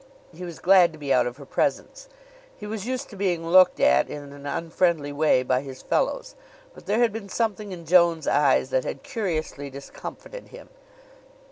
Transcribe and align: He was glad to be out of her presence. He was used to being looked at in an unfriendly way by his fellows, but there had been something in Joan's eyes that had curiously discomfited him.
He 0.33 0.43
was 0.43 0.57
glad 0.57 0.91
to 0.93 0.97
be 0.97 1.13
out 1.13 1.27
of 1.27 1.37
her 1.37 1.45
presence. 1.45 2.07
He 2.57 2.65
was 2.65 2.87
used 2.87 3.07
to 3.11 3.15
being 3.15 3.45
looked 3.45 3.79
at 3.79 4.09
in 4.09 4.33
an 4.33 4.47
unfriendly 4.47 5.11
way 5.11 5.43
by 5.43 5.61
his 5.61 5.83
fellows, 5.83 6.33
but 6.73 6.87
there 6.87 6.97
had 6.97 7.13
been 7.13 7.29
something 7.29 7.71
in 7.71 7.85
Joan's 7.85 8.25
eyes 8.27 8.71
that 8.71 8.83
had 8.83 9.03
curiously 9.03 9.69
discomfited 9.69 10.47
him. 10.47 10.69